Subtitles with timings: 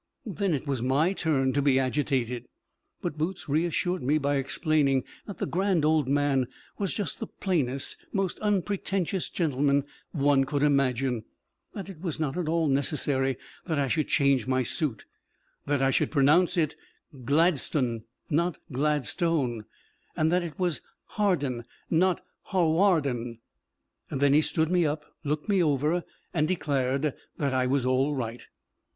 [0.25, 2.47] Then it was my turn to be agitated.
[3.03, 6.47] But Boots reassured me by explaining that the Grand Old Man
[6.79, 11.23] was just the plainest, most unpretentious gentleman one could imagine;
[11.75, 13.37] that it was not at all necessary
[13.67, 15.05] that I should change my suit;
[15.67, 16.75] that I should pronounce it
[17.13, 19.65] Gladstun, not Glad stone,
[20.17, 20.81] and that it was
[21.19, 23.37] Harden, not Ha war den.
[24.09, 28.47] Then he stood me up, looked me over, and declared that I was all right.